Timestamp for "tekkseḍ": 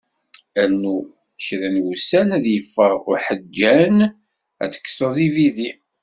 4.73-5.15